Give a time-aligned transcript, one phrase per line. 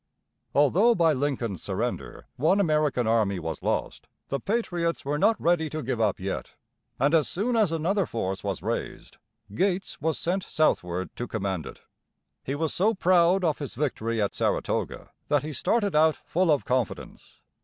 [0.55, 5.83] Although by Lincoln's surrender one American army was lost, the patriots were not ready to
[5.83, 6.55] give up yet,
[6.99, 9.17] and as soon as another force was raised,
[9.53, 11.81] Gates was sent southward to command it.
[12.43, 16.65] He was so proud of his victory at Saratoga that he started out full of
[16.65, 17.43] confidence.